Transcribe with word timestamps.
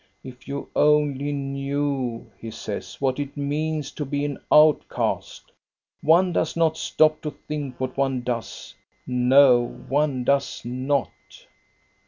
"If 0.33 0.47
you 0.47 0.67
only 0.75 1.31
knew," 1.31 2.31
he 2.39 2.49
says," 2.49 2.95
what 2.99 3.19
it 3.19 3.37
means 3.37 3.91
to 3.91 4.03
be 4.03 4.25
an 4.25 4.39
outcast. 4.51 5.51
One 6.01 6.33
does 6.33 6.55
not 6.57 6.75
stop 6.75 7.21
to 7.21 7.29
think 7.29 7.79
what 7.79 7.97
one 7.97 8.21
does. 8.23 8.73
No, 9.05 9.63
one 9.87 10.23
does 10.23 10.65
not." 10.65 11.11